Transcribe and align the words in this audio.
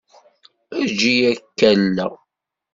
Eǧǧ-iyi 0.81 1.29
ad 1.31 1.39
k-alleɣ. 1.59 2.13